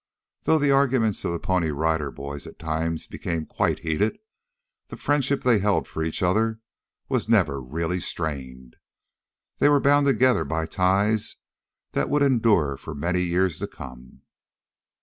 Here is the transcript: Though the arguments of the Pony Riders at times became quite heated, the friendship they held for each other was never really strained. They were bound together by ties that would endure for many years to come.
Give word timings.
Though 0.45 0.57
the 0.57 0.71
arguments 0.71 1.23
of 1.25 1.31
the 1.31 1.37
Pony 1.39 1.69
Riders 1.69 2.47
at 2.47 2.57
times 2.57 3.05
became 3.05 3.45
quite 3.45 3.81
heated, 3.81 4.17
the 4.87 4.97
friendship 4.97 5.43
they 5.43 5.59
held 5.59 5.87
for 5.87 6.03
each 6.03 6.23
other 6.23 6.59
was 7.07 7.29
never 7.29 7.61
really 7.61 7.99
strained. 7.99 8.77
They 9.59 9.69
were 9.69 9.79
bound 9.79 10.07
together 10.07 10.43
by 10.43 10.65
ties 10.65 11.35
that 11.91 12.09
would 12.09 12.23
endure 12.23 12.77
for 12.77 12.95
many 12.95 13.21
years 13.21 13.59
to 13.59 13.67
come. 13.67 14.23